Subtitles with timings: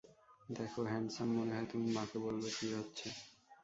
[0.49, 3.07] দেখো, হ্যান্ডসাম, মনে হয় তুমি মাকে বলবে কি হচ্ছে।